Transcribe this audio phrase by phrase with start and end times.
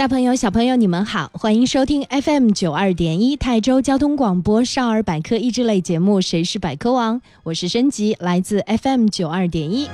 [0.00, 9.90] 大朋友、小朋友，你们好，欢迎收听 FM 九二点一泰州交通广播少儿百科益智类节目《谁是百科王》，我是升级，来自 FM 九二点一。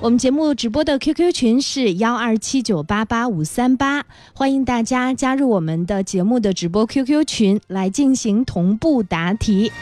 [0.00, 9.72] 我们节目直播的 QQ 群是幺二七九八八五三八，欢迎大家加入我们的节目的直播 QQ 群来进行同步答题。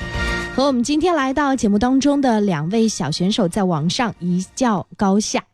[0.56, 5.44] 和我们今天来到节目当中的两位小选手，在网上一较高下。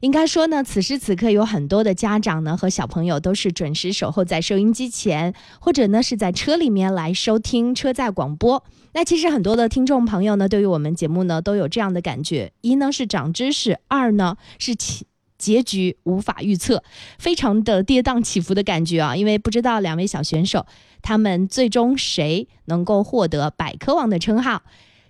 [0.00, 8.62] 应该说呢，此时此刻有很多的家长呢和小朋友都是准时守候在收音机前，或者呢是在车里面来收听车载广播。
[8.92, 15.04] 那其实很多的听众朋友呢，对于我们节目呢都有这样的感觉：一呢是长知识，二呢是结
[15.38, 16.82] 结局无法预测，
[17.18, 19.14] 非常的跌宕起伏的感觉啊！
[19.14, 20.64] 因为不知道两位小选手
[21.02, 24.62] 他们最终谁能够获得百科王的称号。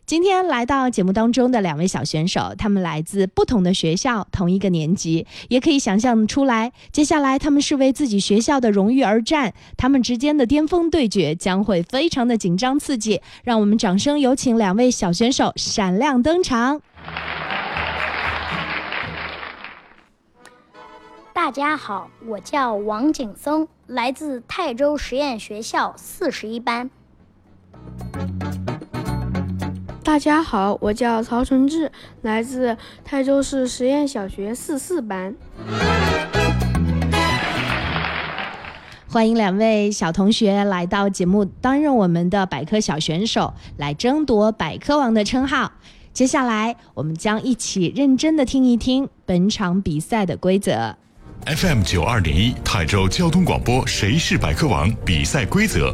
[0.06, 13.20] 今天来到节目当中的两位小选手，他们来自不同的学校，同一个年级，也可以想象出来，接下来他们是为自己学校的荣誉而战，他们之间的巅峰对决将会非常的紧张刺激。
[13.42, 16.80] 让我们掌声有请两位小选手闪亮登场。
[21.32, 26.88] 大家好，我叫王景松，来自泰州实验学校四十一班。
[30.06, 31.90] 大家好，我叫曹纯志，
[32.22, 35.34] 来自泰州市实验小学四四班。
[39.08, 45.72] 欢迎两位小同学来到节目，担任我们的百科小选手，来争夺百科王的称号。
[46.12, 50.96] 接下来，我们将一起认真的听一听本场比赛的规则。
[51.46, 54.88] FM 九二点一泰州交通广播，谁是百科王？
[55.04, 55.92] 比赛规则。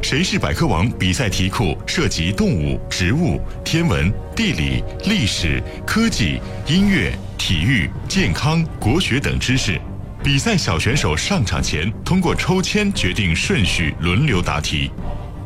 [0.00, 0.88] 谁是百科王？
[0.92, 9.78] 比赛题库涉及动物、植物、天文、地理、历史、科技、音乐、体育、健康、国学等知识。
[10.22, 14.90] 比赛小选手上场前通过抽签决定顺序，轮流答题。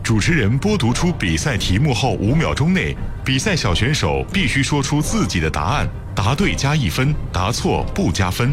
[0.02, 8.52] 主持人播读出比赛题目后五秒钟内，比赛小选手必须说出自己的答案，答对加一分，答错不加分。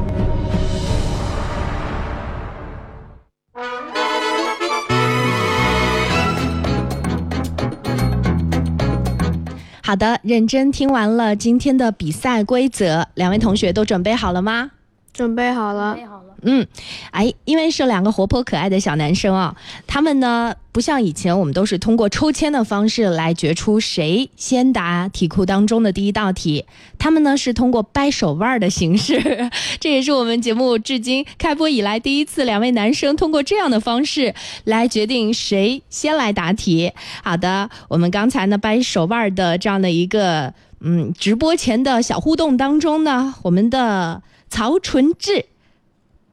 [9.83, 14.71] 好的，认真听完了今天的比赛规则，两位同学都准备好了吗？
[15.11, 15.97] 准备好了。
[16.43, 16.65] 嗯，
[17.11, 26.65] 哎，因为是两个活泼可爱的小男生啊，他们呢不像以前我们都是通过抽签的方式来决出谁先答题库当中的第一道题，
[26.97, 29.49] 他们呢是通过掰手腕的形式，
[29.79, 34.33] 这也是我们节目至今开播以来第一次两位男生通过这样的方式
[34.63, 36.91] 来决定谁先来答题。
[37.23, 45.45] 好的，我们刚才呢掰手腕的这样的一个嗯直播前的小互动当中呢，我们的曹纯志。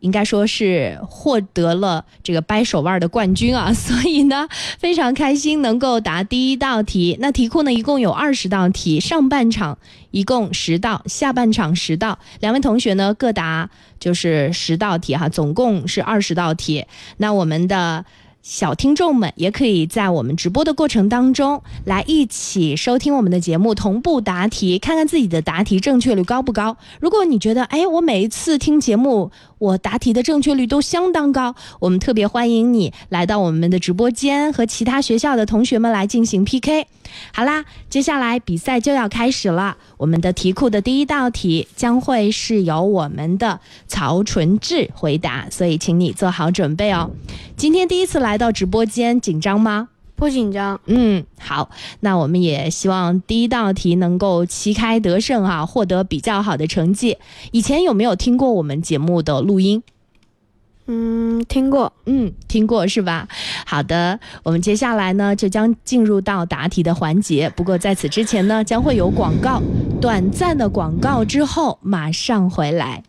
[0.01, 4.49] 应该说是获得了这个掰手腕的冠军啊， 所以呢
[4.79, 7.17] 非常开心能够答第一道题。
[7.21, 9.79] 那题库呢一共有二十道题，上半场
[10.11, 12.19] 一共十道，下半场十道。
[12.41, 13.69] 两位同学呢各答
[13.99, 16.87] 就是十道题哈，总共是二十道题。
[17.17, 18.05] 那我们的
[18.51, 26.79] 小听众们也可以在我们直播的过程当中来一起收听我们的节目，同步答题，看看自己的答题正确率高不高。
[26.99, 36.87] 如果你觉得，哎，我每一次听节目，我答题的正确率都相当高，我们特别欢迎你来到我们的直播间，和其他学校的同学们来进行 PK。
[37.35, 39.77] 好啦，接下来比赛就要开始了。
[39.99, 47.11] 我们的题库的第一道题将会是由我们的曹纯志回答，所以请你做好准备哦。
[47.57, 49.89] 今天第一次来到直播间，紧张吗？
[50.15, 50.81] 不紧张。
[50.87, 57.19] 嗯，好，那我们也希望第一道题能够旗开得胜啊，获得比较好的成绩。
[57.53, 59.83] 以前有没有听过我们节目的录音？
[60.91, 63.29] 嗯，听过，嗯，听过是吧？
[63.67, 67.49] 好的，我们接下来呢就将进入到答题的环节。
[67.51, 69.63] 不过在此之前呢，将会有广告，
[70.01, 73.03] 短暂的广告之后马上回来。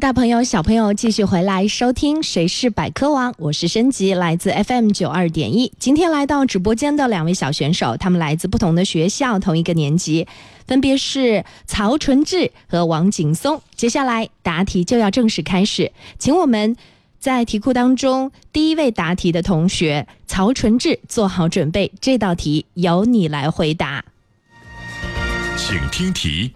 [0.00, 5.72] 大朋友、小朋友继续回来收听《谁是百科王》，我是升级，来自 FM 九二点一。
[5.78, 10.28] 今天来到直播间的两位小选手，他们来自不同的学校，同一个年级，
[10.66, 13.60] 分别是曹纯志和王景松。
[13.74, 16.76] 接下来答题就要正式开始，请我们
[17.18, 24.04] 在题库当中第一位答题的同学曹纯志做好准备，这道题由你来回答。
[25.56, 26.52] 请听题。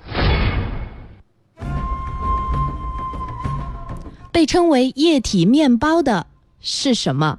[4.33, 6.27] 被称为液体面包的
[6.59, 7.39] 是什么？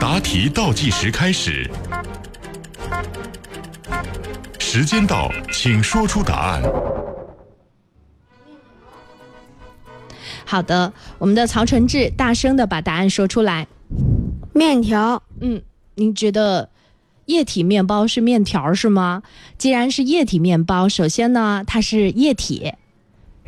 [0.00, 1.70] 答题倒计时开始，
[4.58, 6.62] 时间到，请说出答案。
[10.46, 13.68] 好的，我们的曹承志大声的把答案说出来。
[14.54, 15.22] 面条。
[15.40, 15.60] 嗯，
[15.96, 16.70] 您觉得
[17.26, 19.22] 液体面包是面条是吗？
[19.58, 22.72] 既然是液体面包，首先呢，它是液体。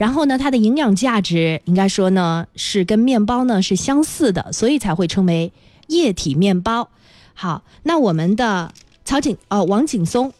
[0.00, 5.52] 然后呢，它的营养价值应该说呢是跟面包呢是相似的，所以才会称为
[5.88, 6.88] 液体面包。
[7.34, 8.72] 好，那我们的
[9.04, 10.32] 曹景哦王景松，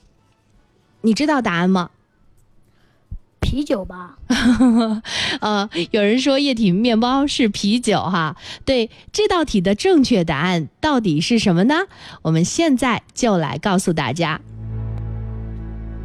[1.03, 1.91] 你知道答案吗？
[3.39, 4.17] 啤酒吧。
[5.43, 8.39] 呃，有人说液体面包是啤酒哈。
[8.65, 11.81] 对，这道题的正确答案到底是什么呢？
[12.23, 14.41] 我们现在就来告诉大家。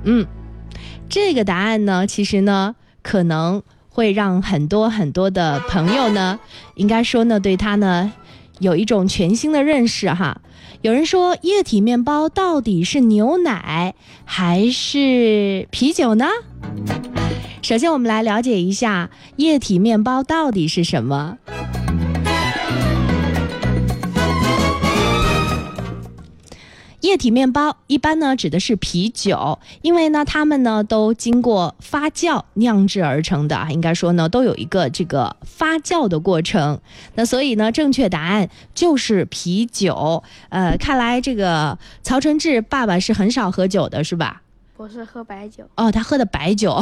[0.04, 0.28] 嗯，
[1.08, 2.76] 这个答案呢，其实呢。
[3.06, 6.40] 可能会让很多很多的朋友呢，
[6.74, 8.12] 应该说呢，对他呢
[8.58, 10.42] 有一种全新的认识哈。
[10.82, 13.94] 有人说，液体面包到底是牛奶
[14.26, 16.26] 还是啤酒呢？
[17.62, 21.38] 首先，我们来了解一下液体面包到底是什么。
[27.06, 36.82] 液体面包一般呢指的是啤酒，因为呢它们呢都经过发酵酿制而成的，应该说呢都有一个这个发酵的过程。
[37.14, 40.24] 那所以呢正确答案就是啤酒。
[40.50, 44.42] 呃，看来这个曹承志爸爸是很少喝酒的，是吧？
[44.76, 46.78] 不是喝白酒哦，他喝的白酒。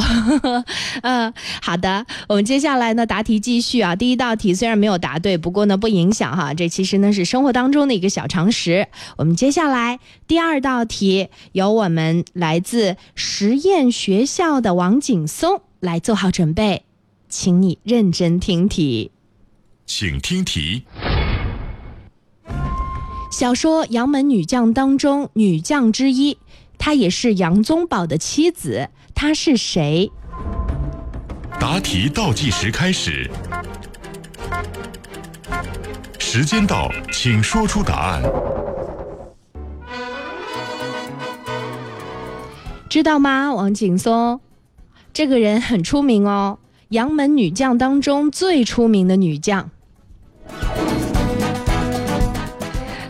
[1.02, 1.32] 嗯，
[1.62, 3.94] 好的，我们接下来呢答题继续啊。
[3.94, 8.88] 第一道题虽然没有答对，不过呢不影响哈，这其实呢是生活当中的一个小常识。
[9.16, 16.82] 我们接下来第二道题由我们来自实验学校的王景松来做好准备，
[17.28, 19.12] 请你认真听题。
[19.86, 20.82] 请听题。
[23.30, 26.38] 小说《杨门女将》当中女将之一。
[26.78, 30.10] 她也是杨宗保的妻子，她是谁？
[31.58, 33.30] 答题倒计时开始，
[36.18, 38.22] 时间到，请说出答案。
[42.90, 44.40] 知道吗，王景松？
[45.12, 46.58] 这个人很出名哦，
[46.90, 49.70] 杨门女将当中最出名的女将。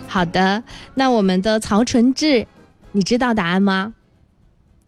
[0.06, 0.62] 好的，
[0.94, 2.46] 那我们的曹纯志。
[2.94, 3.94] 你知道答案吗？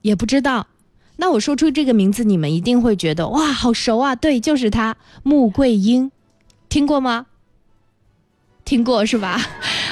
[0.03, 0.69] 也不知道。
[1.17, 4.15] 那我说出这个名字，你们一定会觉得哇，好熟啊！
[4.15, 6.13] 对，就是他，穆桂英，
[6.69, 7.27] 听过吗？
[8.65, 9.41] 听过是吧？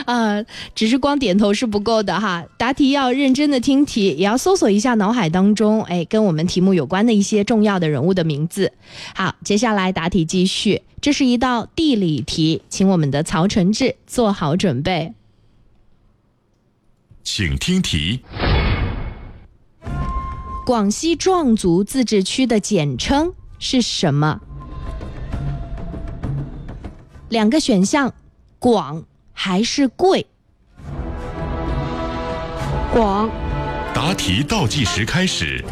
[0.07, 0.45] 啊，
[0.77, 8.73] 只是光点头是不够的哈，答题要认真的听题，也要搜索一下脑海当中，哎，跟我们题目有关的一些重要的人物的名字。
[9.17, 15.15] 好，接下来答题继续，这是一道地理题，请我们的曹纯志做好准备。
[17.25, 18.23] 请听题。
[20.67, 24.39] 广西壮族自治区的简称是什么？
[27.31, 28.13] 两个选项，
[28.59, 29.03] 广
[29.33, 30.27] 还是贵？
[32.93, 33.31] 广。
[33.95, 35.65] 答题倒计时开始，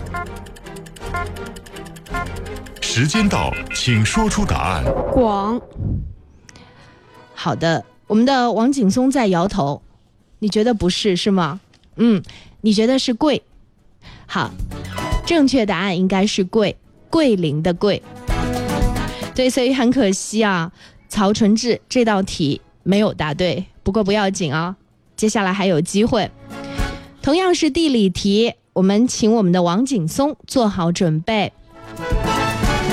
[2.81, 4.85] 时间到，请说出答案。
[5.13, 5.61] 广。
[7.35, 9.83] 好的，我们的王景松在摇头，
[10.43, 11.61] 你觉得不是是吗？
[11.95, 12.21] 嗯，
[12.63, 13.45] 你觉得是贵？
[14.27, 14.51] 好。
[15.25, 16.77] 正确答案应该是桂
[17.09, 18.03] 桂林的桂，
[19.37, 20.73] 对，所以很可惜啊，
[21.09, 23.65] 曹纯志这道题没有答对。
[23.85, 24.77] 不过不要紧啊，
[25.17, 26.29] 接下来还有机会。
[27.23, 31.53] 同样是地理题，我们请我们的王景松做好准备。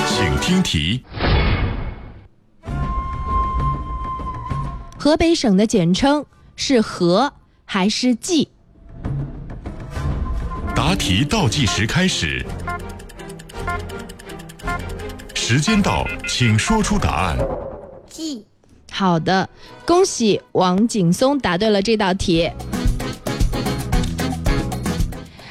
[0.06, 1.02] 请听题：
[4.96, 7.32] 河北省的简称是河
[7.72, 8.48] 还是记？
[10.74, 12.44] 答题倒计时开始，
[15.36, 17.38] 时间到，请说出答案。
[18.08, 18.44] 记。
[18.90, 19.48] 好的，
[19.86, 22.50] 恭喜王景松答对了这道题。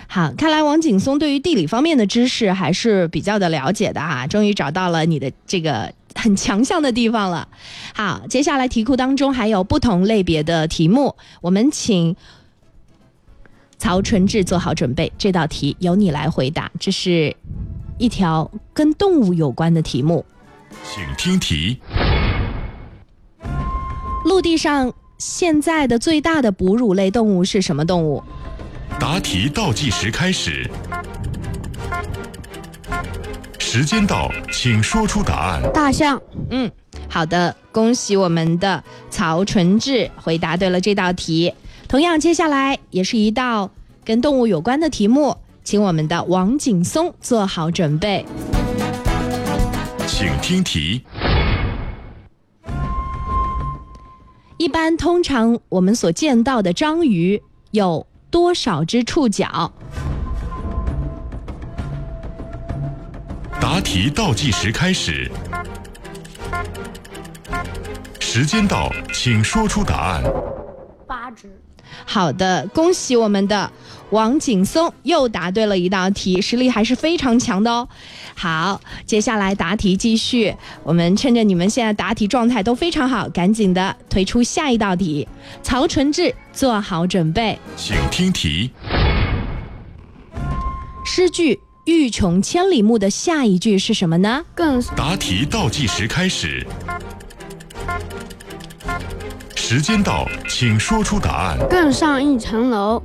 [0.09, 7.47] 好，看来王景松对于地理方面的知识还是比较的了解的哈，终于找到了你的这个很强项的地方了。
[7.95, 12.15] 好，接下来题库当中还有不同类别的题目，我们请。
[13.81, 16.69] 曹纯志做好准备，这道题由你来回答。
[16.77, 17.33] 这是
[17.97, 20.25] 一条跟动物有关的题目，
[20.83, 21.79] 请听题：
[24.25, 28.21] 陆地上现在的最大的哺乳类动物是什么动物？
[28.99, 30.69] 答题倒计时开始，
[33.71, 35.61] 时间到，请说出答案。
[35.71, 36.19] 大象。
[36.49, 36.71] 嗯，
[37.07, 41.53] 好的，恭喜我们的曹纯志回答对了这道题。
[41.87, 43.69] 同样，接下来也是一道
[44.03, 48.25] 跟动物有关的题目，请我们的王景松做好准备。
[50.07, 51.03] 请听题。
[54.57, 59.71] 一般通常我们所见到的章鱼有多少只触角？
[63.61, 65.29] 答题倒计时开始，
[68.19, 70.23] 时间到，请说出答案。
[71.05, 71.49] 八只。
[72.05, 73.69] 好的，恭喜我们的
[74.11, 77.87] 王景松又答对了一道题，实力还是非常强的哦。
[78.35, 85.27] 好，接下来答题继续，我们趁着你们现在答题状态都非常好，赶紧的推出下一道题。
[85.61, 88.71] 曹纯志做好准备，请听题。
[91.05, 94.43] 诗句“欲穷千里目”的下一句是什么呢？
[94.53, 96.65] 更答题倒计时开始。
[99.55, 101.57] 时间到，请说出答案。
[101.69, 103.01] 更上一层楼。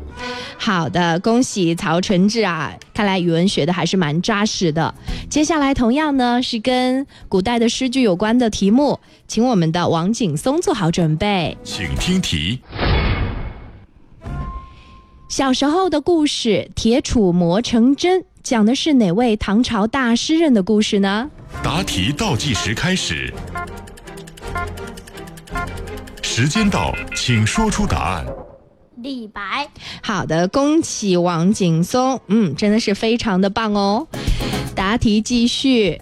[0.56, 2.72] 好的，恭喜曹纯志啊！
[2.94, 4.94] 看来语文学的还是蛮扎实的。
[5.28, 11.56] 接下来同样呢是跟古代的诗句有关的题目，请我们的王景松做好准备。
[11.62, 12.60] 请听题。
[15.28, 21.30] 小时候的故事《铁杵磨成针》讲的是哪位唐朝大诗人的故事呢？
[21.62, 23.32] 答题倒计时开始。
[26.20, 28.26] 时间到，请说出答案。
[28.98, 29.66] 李白。
[30.02, 34.06] 好的，恭喜王景松，嗯，真的是非常的棒哦。
[34.74, 35.98] 答题继续，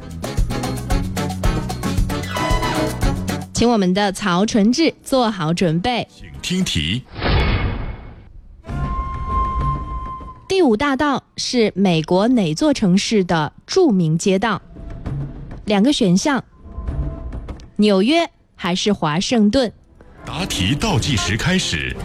[3.54, 6.08] 请我们的曹纯志做好准备。
[6.12, 7.04] 请听题。
[10.52, 14.60] 第五大道是美国哪座城市的著名街道？
[15.64, 16.44] 两个选项：
[17.76, 19.72] 纽约还是华盛顿？
[20.26, 21.96] 答题倒计时开始，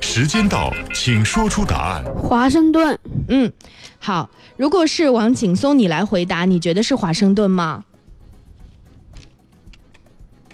[0.00, 2.02] 时间到，请说出答案。
[2.16, 2.98] 华盛顿。
[3.28, 3.52] 嗯，
[3.98, 4.30] 好。
[4.56, 7.84] 如果是王景松，你来回答，你觉得是华盛顿吗？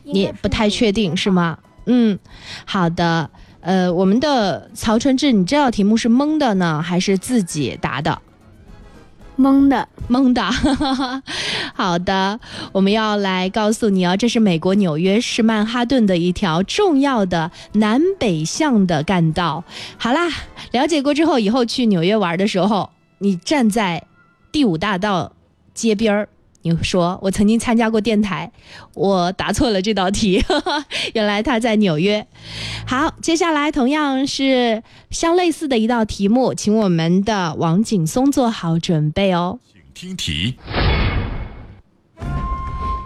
[0.02, 1.60] 你不太确定是吗？
[1.86, 2.18] 嗯，
[2.64, 3.30] 好的。
[3.64, 8.20] 呃，我们的曹春志，你这道题目是蒙的呢，还是自己答的？
[9.36, 10.42] 蒙的，蒙的，
[11.74, 12.38] 好的，
[12.72, 19.64] 我们要来告诉你哦，这是美国纽约市曼哈顿的一条重要的南北向的干道。
[19.96, 20.28] 好啦，
[20.70, 24.06] 了解过之后，以后去纽约玩的时候，你站在
[24.52, 25.32] 第五大道
[25.72, 26.28] 街边儿，
[26.64, 28.50] 你说我曾经参加过电台，
[28.94, 30.42] 我答错了这道题，
[31.12, 32.26] 原来他在纽约。
[32.86, 39.58] 好，接下来同样是相类似的一道题目，请我们的王景松做好准备哦。
[39.94, 40.56] 请听题：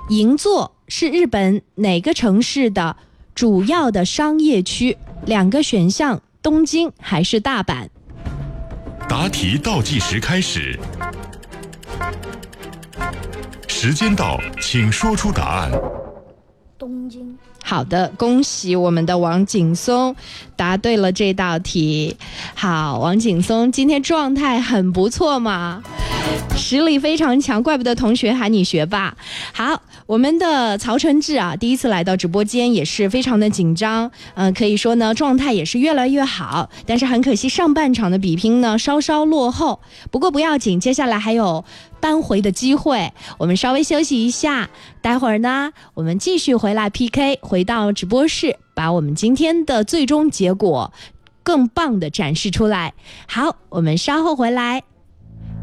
[0.09, 2.97] 银座是日本哪个城市的
[3.35, 4.97] 主要的商业区？
[5.27, 7.89] 两个选项：东京还是大阪？
[9.09, 10.79] 答题倒计时开始，
[13.81, 15.71] 时间到，请说出答案。
[16.77, 17.39] 东京。
[17.63, 20.17] 好的，恭喜我们的王景松
[20.57, 22.17] 答对了这道题。
[22.57, 25.81] 好，王景松今天状态很不错嘛，
[26.57, 29.17] 实力非常强，怪不得同学喊你学霸。
[29.53, 39.79] 好，我们的曹承志啊，第一次来到直播间也是非常的紧张，嗯、可以说呢状态也是越来越好，但是很可惜上半场的比拼呢稍稍落后。
[40.11, 41.65] 不过不要紧，接下来还有
[42.01, 44.71] 扳回的机会，我们稍微休息一下，
[45.03, 50.93] 待会儿呢我们继续回来 PK，回到直播室，把我们今天的最终结果
[51.43, 52.95] 更棒的展示出来。
[53.27, 54.83] 好，我们稍后回来。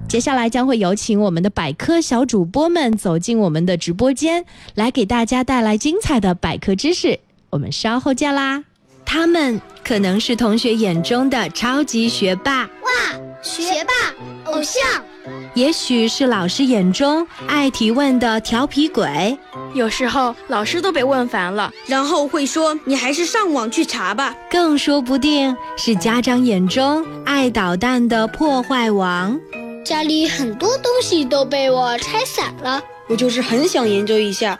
[0.07, 7.19] 接下来将会有请我们的百科小主播们走进我们的直播间，来给大家带来精彩的百科知识。
[7.49, 8.63] 我们稍后见啦！
[9.03, 15.03] 他们可能是同学眼中的超级学霸，哇，学霸偶像，
[15.53, 19.37] 也许是老师眼中爱提问的调皮鬼，
[19.73, 24.35] 有时候老师都被问烦了，然后会说你还是上网去查吧。
[24.49, 29.39] 更说不定是家长眼中爱捣蛋的破坏王。
[29.83, 32.81] 家里很多东西都被我拆散了。
[33.07, 34.59] 我就是很想研究一下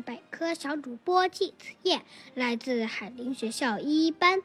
[0.00, 2.02] 百科小主播季子叶，
[2.34, 4.40] 来自海林学校一班。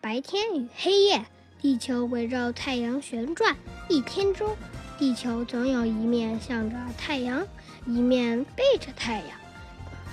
[0.00, 1.24] 白天与黑夜，
[1.60, 3.56] 地球围绕太阳旋转。
[3.88, 4.56] 一天中，
[4.98, 7.46] 地球总有一面向着太阳，
[7.86, 9.28] 一面背着太阳。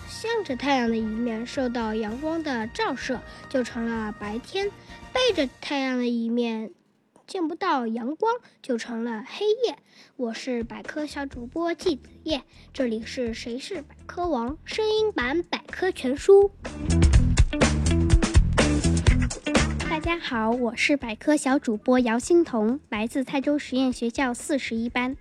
[0.07, 4.67] 向着太阳的一面受到阳光的照射，就成了白天；
[5.11, 6.71] 背着太阳的一面
[7.31, 8.29] 见不到阳光，
[8.61, 9.77] 就成了黑夜。
[10.17, 16.51] 我是百科小主播季子叶，这里是谁是百科王声音版百科全书。
[19.89, 25.15] 大家好，我是百科小主播姚欣彤，来自泰州实验学校四十一班。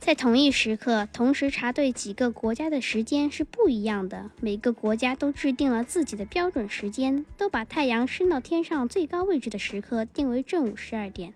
[0.00, 4.30] 在同一时刻，同时查对几个国家的时间是不一样的。
[4.40, 11.34] 每个国家都制定了自己的标准时间，都把太阳升到天上最高位置的时刻定为正午十二点。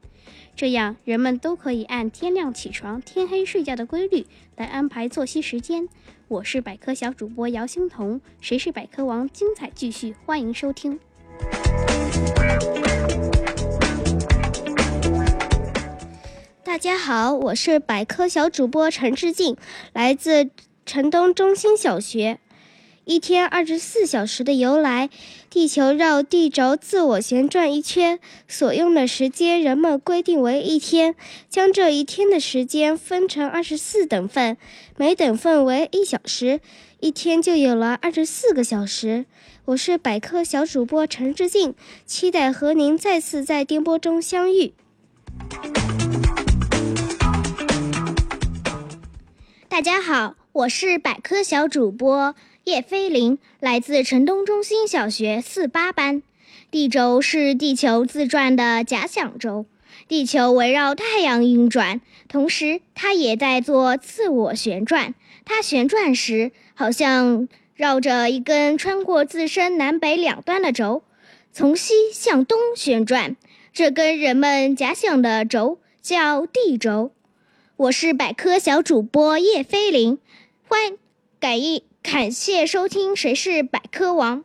[0.57, 5.87] 这样，人们都可以按天亮起床、天黑睡觉的规律来安排作息时间。
[6.29, 9.29] 我是百科小主播姚星彤，谁是百科王？
[9.29, 10.98] 精彩继续，欢迎收听。
[16.74, 19.56] 大家好，我是百科小主播陈志静，
[19.92, 20.50] 来自
[20.84, 22.40] 城东中心小学。
[23.04, 25.08] 一天二十四小时的由来，
[25.48, 31.14] 地球绕地轴自我旋转一圈，所用的时间人们规定为一天，
[31.48, 34.56] 将这一天的时间分成二十四等份，
[34.96, 36.58] 每等份为一小时，
[36.98, 39.26] 一天就有了二十四个小时。
[39.66, 44.74] 我是百科小主播陈志静，期待和您再次在电波中相遇。
[49.74, 56.22] 大家好，我是百科小主播叶飞林，来自城东中心小学四八班。
[56.70, 59.66] 地轴是地球自转的假想轴，
[60.06, 65.12] 地球围绕太阳运转，同时它也在做自我旋转。
[65.44, 71.02] 它旋转时，好像绕着一根穿过自身南北两端的轴，
[71.52, 73.37] 从西向东旋转。
[73.72, 77.10] 这根人们假想的轴叫地轴。
[77.76, 80.18] 我是百科小主播叶飞林，
[80.68, 80.92] 欢
[81.40, 84.38] 感谢感谢收听《谁是百科王》。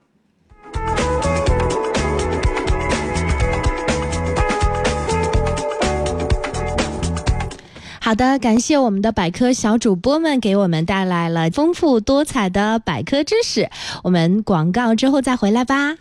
[8.02, 13.70] 好的，感谢我们的百科小主播们给我们带来了丰富多彩的百科知识。
[14.04, 15.98] 我们广告之后再回来吧。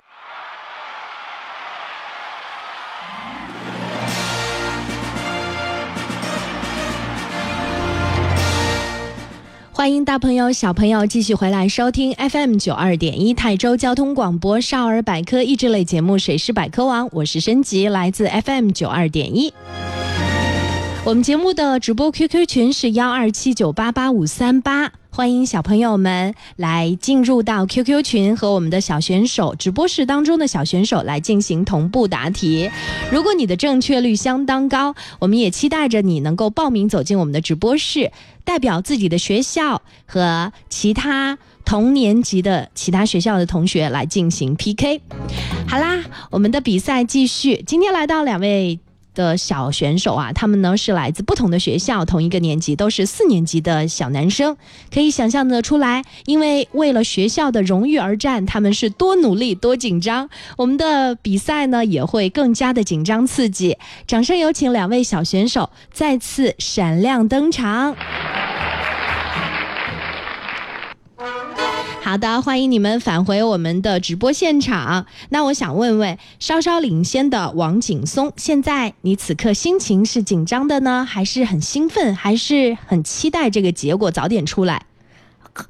[9.78, 19.54] 欢迎大朋友、小朋友继续回来收听 FM 九二点一泰州交通广播少儿百科益智类节目《谁是百科王》，我是申吉，来自 FM 九二点一。
[21.04, 32.68] 我们节目的直播 QQ 群是幺二七九八八五三八，欢迎小朋友们来进入到 QQ 群和我们的小选手直播室当中的小选手来进行同步答题。
[33.12, 38.10] 如果你的正确率相当高，我们也期待着你能够报名走进我们的直播室，
[38.48, 45.02] 代表自己的学校和其他同年级的其他学校的同学来进行 PK。
[45.68, 48.80] 好啦，我们的比赛继续，今天来到两位。
[49.18, 54.56] 的小选手啊，他们呢是来自不同的学校，同一个年级，都是四年级的小男生，
[54.94, 60.30] 可以想象得出来，因为为了学校的荣誉而战，他们是多努力、多紧张。
[60.56, 63.76] 我们的比赛呢也会更加的紧张刺激。
[64.06, 67.96] 掌声有请两位小选手再次闪亮登场。
[72.08, 75.04] 好的，欢迎你们返回我们的直播现场。
[75.28, 84.86] 那我想问问，稍稍领先的王景松，现在你此刻心情是紧张的呢，还是很兴奋，还是很期待这个结果早点出来？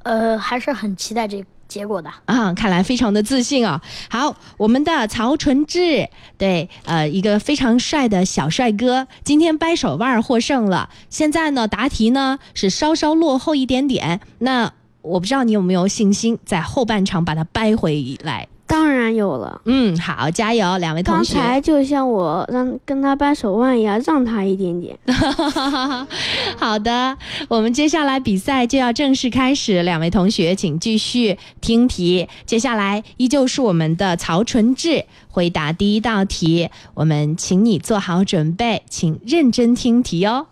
[0.04, 2.08] 呃，还是很期待这结果的。
[2.26, 3.80] 啊，看来非常的自信哦。
[4.08, 10.88] 好，我们的曹纯志，对，呃，一个非常帅的小帅哥，今天掰手腕获胜了。
[11.10, 14.20] 现在呢，答题呢是稍稍落后一点点。
[14.38, 14.72] 那
[15.02, 18.46] 我不知道你有没有信心在后半场把它掰回来？
[18.66, 19.62] 当然有了。
[19.64, 21.36] 嗯，好，加油，两位同学。
[21.36, 24.94] 刚才就像我让跟他掰手腕一样，让他一点点。
[26.58, 27.16] 好的，
[27.48, 32.28] 我们接下来比赛就要正式开始，两位同学请继续听题。
[32.44, 40.46] 接下来依旧是我们的曹纯志回答第一道题，我们请你做好准备，请认真听题哦。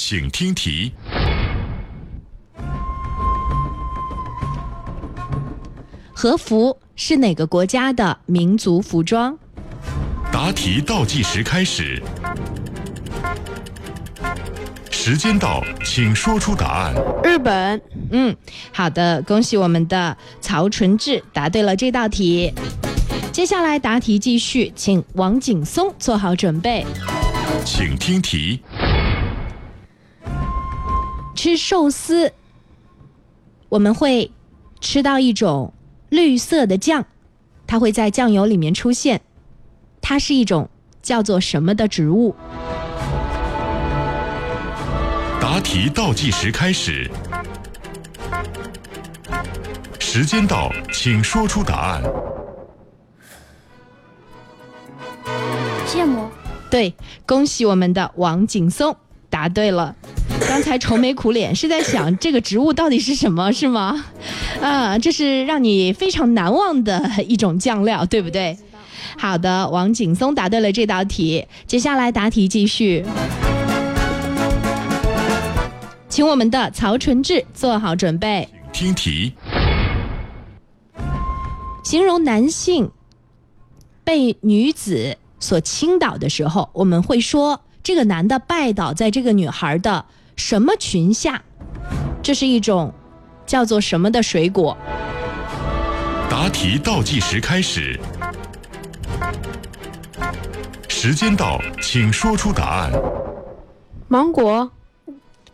[0.00, 0.92] 请听题。
[6.14, 9.36] 和服是哪个国家的民族服装？
[10.32, 12.00] 答题倒计时开始，
[14.92, 16.94] 时间到，请说出答案。
[17.24, 17.82] 日本。
[18.12, 18.34] 嗯，
[18.72, 22.54] 好的，恭喜我们的曹纯志答对了这道题。
[23.32, 26.86] 接下来答题继续，请王景松做好准备。
[27.64, 28.60] 请听题。
[31.38, 32.32] 吃寿司，
[33.68, 34.32] 我们会
[34.80, 35.72] 吃到一种
[36.08, 37.06] 绿色的酱，
[37.64, 39.20] 它会在酱油里面出现。
[40.00, 40.68] 它是一种
[41.00, 42.34] 叫做什么的植物？
[45.40, 47.08] 答题倒计时开始，
[50.00, 52.02] 时间到，请说出答案。
[55.86, 56.28] 芥末。
[56.68, 56.92] 对，
[57.24, 58.96] 恭喜我们的王景松
[59.30, 59.94] 答对了。
[60.46, 64.04] 刚才愁眉苦脸是在想这个植物到底是什么，是吗？
[64.60, 68.56] 啊，这是让你非常难忘的一种酱料，对不对？
[69.16, 71.46] 好的，王景松答对了这道题。
[71.66, 73.04] 接下来答题继续，
[76.08, 78.48] 请我们的曹纯志做好准备。
[78.72, 79.32] 听题。
[81.84, 82.90] 形容男性
[84.04, 90.04] 被女子所倾倒的时候，我们会说这个男的拜倒在这个女孩的
[90.38, 91.42] 什么裙下？
[92.22, 92.94] 这是一种
[93.44, 94.78] 叫做什么的水果？
[96.30, 97.98] 答题倒计时开始，
[100.88, 102.92] 时间到，请说出答案。
[104.06, 104.70] 芒果。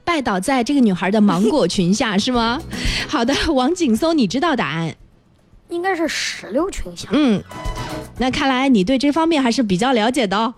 [0.04, 2.60] 拜倒在这个女孩的芒果裙下 是吗？
[3.08, 4.94] 好的，王景松，你知道答案？
[5.70, 7.08] 应该是石榴裙下。
[7.10, 7.42] 嗯，
[8.18, 10.55] 那看来你对这方面还是比较了解的哦。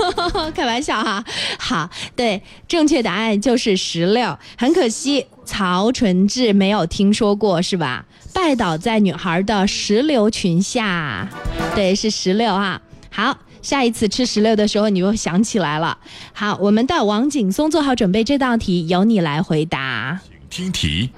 [0.54, 1.24] 开玩笑哈。
[1.58, 4.38] 好，对，正确答案就是石榴。
[4.56, 8.04] 很可惜，曹纯志没有听说过是吧？
[8.34, 11.28] 拜倒在女孩的石榴裙下，
[11.74, 12.80] 对，是石榴啊。
[13.10, 15.98] 好，下一次吃石榴的时候，你又想起来了。
[16.32, 20.20] 好，我们的王景松做好准备，这道题由你来回答。
[20.50, 21.10] 请听题。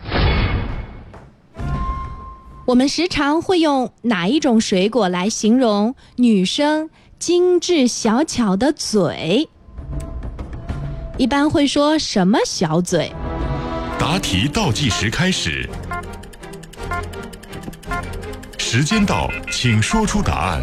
[2.70, 9.48] 我们时常会用哪一种水果来形容女生精致小巧的嘴？
[11.18, 13.10] 一般会说什么小嘴？
[13.98, 15.68] 答题倒计时开始，
[18.56, 20.62] 时间到，请说出答案。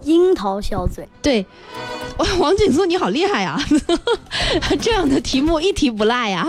[0.00, 1.06] 樱桃小嘴。
[1.20, 1.44] 对，
[2.18, 3.58] 哇，王景苏你好厉害啊！
[4.80, 6.46] 这样的题目一题不落呀。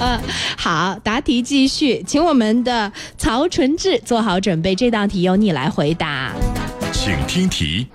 [0.00, 0.20] 呃，
[0.56, 6.32] 好，答题继续，请我们的曹纯志做好准备，这道题由你来回答。
[6.92, 7.86] 请听题。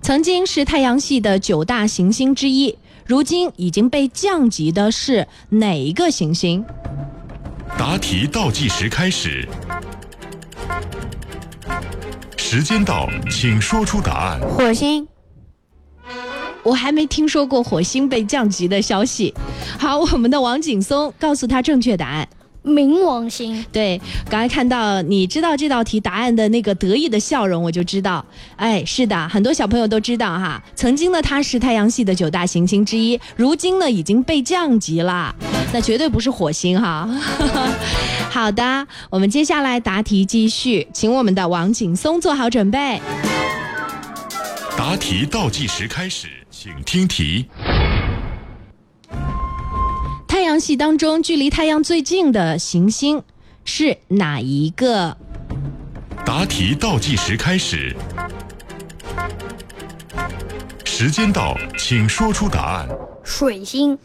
[0.00, 2.76] 曾经是太阳系的九大行星之一，
[3.06, 6.64] 如今已经被降级的是哪一个行星？
[7.78, 9.48] 答题倒计时开始，
[12.54, 14.38] 时间到，请说出答案。
[14.42, 15.08] 火星。
[16.62, 19.32] 我还没听说过火星被降级的消息。
[19.78, 22.28] 好，我们的王景松告诉他正确答案。
[22.62, 28.22] 冥王星，对，刚才看到你知道这道题答案的那个得意的笑容，我就知道，
[28.56, 30.62] 哎，是的，很多小朋友都知道哈。
[30.74, 35.34] 曾经呢，它是太阳系的九大行星之一，如今呢已经被降级了，
[35.72, 37.08] 那绝对不是火星哈。
[38.30, 43.00] 好的，我们接下来答题继续，请我们的王景松做好准备。
[44.76, 47.46] 答题倒计时开始，请听题。
[50.26, 53.22] 太阳系当中距离太阳最近的行星
[53.64, 55.16] 是哪一个？
[56.24, 57.94] 答题倒计时开始，
[60.84, 62.88] 时间到，请说出答案。
[63.22, 63.98] 水星。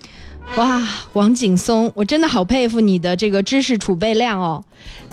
[0.55, 0.81] 哇，
[1.13, 4.63] 王景松，我真的好佩服你的这个知识储备量哦。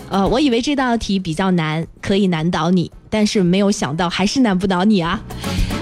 [0.09, 5.21] 呃，我以为这道题比较难，可以难倒你，但是没有想到还是难不倒你啊。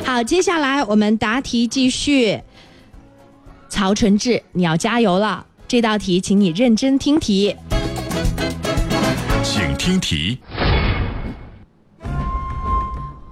[0.03, 2.41] 好，接下来我们答题继续。
[3.69, 5.45] 曹纯志，你要加油了！
[5.67, 7.55] 这道题，请你认真听题。
[9.43, 10.37] 请听题。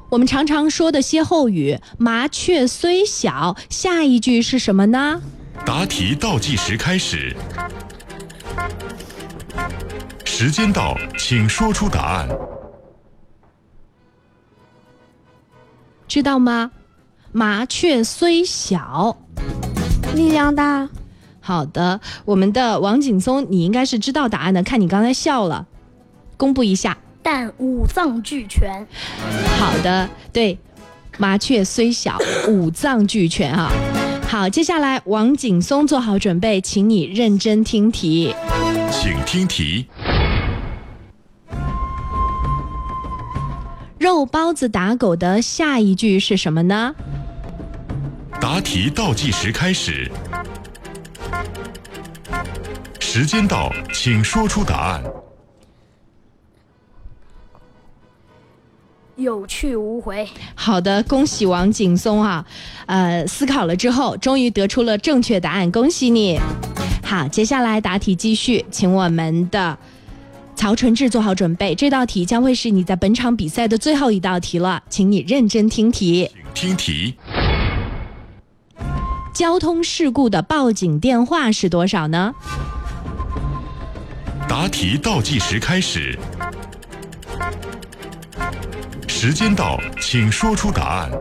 [0.09, 5.21] 我们常常说的歇后语“麻雀虽小”，下一句是什么呢？
[5.65, 7.35] 答题倒计时开始，
[10.25, 12.27] 时间到，请说出答案。
[16.07, 16.71] 知道吗？
[17.31, 19.17] 麻雀虽小。
[20.15, 20.89] 力量大，
[21.39, 25.67] 好的，我们的王景松，你应该是知道答案的，看你刚才笑了，
[26.37, 26.97] 公布一下。
[27.23, 28.85] 但五脏俱全。
[29.59, 30.57] 好的，对，
[31.17, 33.71] 麻雀虽小，五脏俱全哈。
[34.31, 38.33] 好，接下来王景松做好准备，请你认真听题。
[38.89, 39.85] 请听题。
[43.99, 46.95] 肉包子打狗的下一句是什么呢？
[48.39, 50.09] 答题倒计时开始，
[53.01, 55.03] 时间到，请说出答案。
[59.21, 60.27] 有去无回。
[60.55, 62.45] 好的，恭喜王景松啊！
[62.85, 66.39] 呃，思考了之后，终于得出了正确答案，恭喜你！
[67.03, 69.77] 好，接下来答题继续，请我们的
[70.55, 76.29] 曹纯志做好准备，这道题将会是你在本场比赛的最后一道题了，请你认真听题。
[76.53, 77.15] 听题。
[79.33, 82.33] 交通事故的报警电话是多少呢？
[84.47, 86.17] 答题倒计时开始，
[89.23, 91.11] 时间到，请说出答案。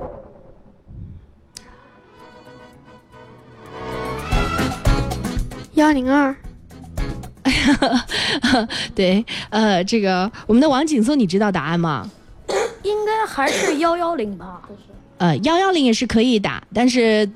[5.75, 6.35] 幺零二。
[8.97, 12.09] 对，呃，这个我们的王景松，你知道答案吗？
[12.85, 14.63] 应该还是幺幺零吧。
[15.19, 17.31] 呃，幺幺零也是可以打，但是。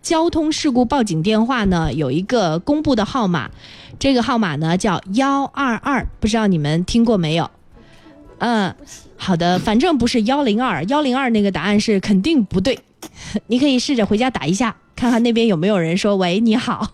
[0.00, 3.50] 交通事故报警电话呢，有一个公布的号码，
[3.98, 7.50] 这个号码呢叫幺二二，不知道你们听过没有？
[8.38, 8.74] 嗯，
[9.16, 12.78] 好的，反正不是幺零二，幺零二那个答案是肯定不对。
[13.48, 16.92] 你可以试着回家打一下，看看那边有没有人说喂你好。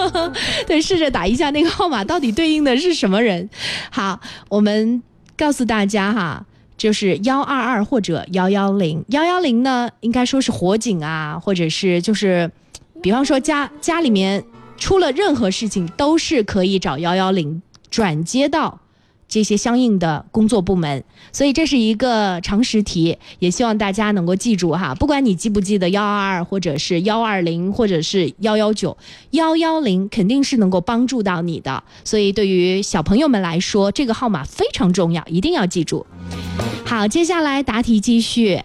[0.66, 3.48] 对，试着打一下那个号码，到底对应的是什么人？
[3.90, 5.02] 好，我们
[5.36, 6.46] 告诉大家哈。
[6.78, 12.50] 就是幺二二或者幺幺零，幺幺零呢，应该说是火警啊，或者是就是，
[13.00, 14.42] 比方说家家里面
[14.78, 18.80] 出了任何事情，都是可以找幺幺零转接到
[19.32, 21.02] 这些相应的工作部门。
[21.32, 24.94] 所以这是一个常识题，也希望大家能够记住哈。
[24.94, 28.96] 不管你记不记得幺二二，或者是幺二零，或者是幺幺九，
[29.30, 31.82] 幺幺零肯定是能够帮助到你的。
[32.04, 36.06] 所以对于小朋友们来说，这个号码非常重要，一定要记住。
[36.84, 38.62] 好，接下来答题继续。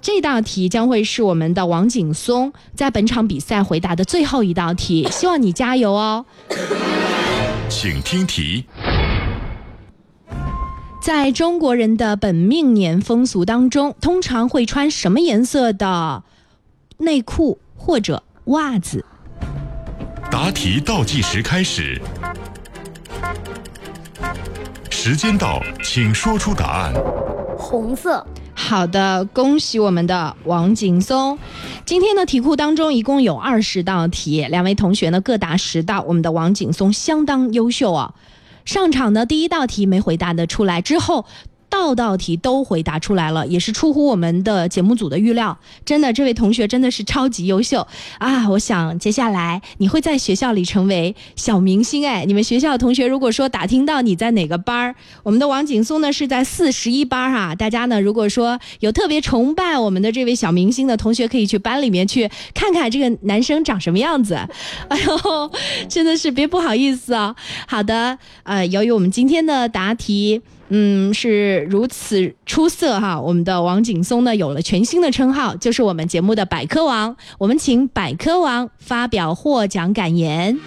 [0.00, 6.24] 这道题将会是我们的王景松在本场比赛回答的最后一道题，希望你加油哦。
[7.68, 8.64] 请听题。
[11.06, 16.24] 在中国人的本命年风俗当中，通常会穿什么颜色的
[16.98, 19.04] 内裤或者袜子？
[20.32, 22.02] 答题倒计时开始。
[24.90, 26.92] 时间到，请说出答案。
[27.56, 28.26] 红色。
[28.52, 31.38] 好的，恭喜我们的王景松。
[31.84, 36.02] 今天的题库当中一共有二十道题，两位同学呢各答十道。
[36.08, 38.12] 我们的王景松相当优秀啊！
[38.66, 41.24] 上场的第一道题没回答的出来之后。
[41.76, 45.56] 道道题都回答出来了，也是出乎我们的节目组的预料。
[45.84, 47.86] 真的，这位同学真的是超级优秀
[48.18, 48.48] 啊！
[48.48, 52.24] 我想接下来你会在学校里成为小明星哎。
[52.24, 57.54] 你们学校同学如果说打听到你在哪个班儿，我们的王景松呢是在四十一班哈。
[57.54, 64.34] 大家呢如果说有特别崇拜我们的这位小明星的同学，可以去班里面去看看这个男生长什么样子。
[64.88, 65.50] 哎呦，
[65.88, 67.36] 真的是别不好意思啊。
[67.68, 70.40] 好的，呃，由于我们今天的答题。
[70.68, 73.20] 嗯，是如此出色哈！
[73.20, 77.16] 我们的王景松呢有了全新的称号，就是我们节目的百科王。
[77.38, 80.58] 我们请百科王发表获奖感言。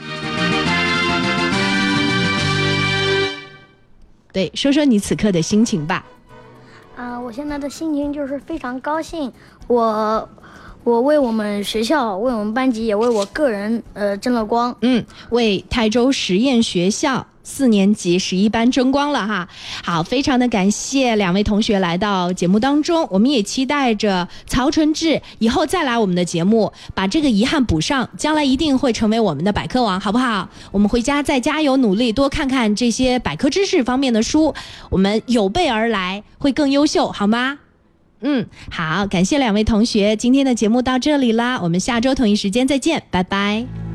[4.31, 6.05] 对，说说你此刻的心情吧。
[6.95, 9.31] 啊，我现在的心情就是非常高兴。
[9.67, 10.29] 我，
[10.83, 14.75] 我为我们学校、为我们班级，也为我个人，呃，争了光。
[14.81, 17.25] 嗯，为泰州实验学校。
[17.41, 19.47] 四年级十一班争光了哈，
[19.83, 30.47] 好，非常的感谢两位同学来到节目当中，我们也期待着曹纯志以后再来我们的节目，把这个遗憾补上，将来一定会成为我们的百科王，好不好？
[30.71, 34.53] 我们回家再加油努力，多看看这些百科知识方面的书，
[34.91, 37.57] 我们有备而来，会更优秀，好吗？
[38.21, 43.88] 嗯，好，感谢两位同学，今天的节目到这里啦，我们下周同一时间再见，拜拜。